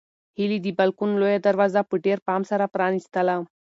هیلې 0.37 0.57
د 0.61 0.67
بالکن 0.77 1.09
لویه 1.21 1.39
دروازه 1.47 1.81
په 1.89 1.95
ډېر 2.05 2.17
پام 2.27 2.41
سره 2.51 2.71
پرانیستله. 2.73 3.35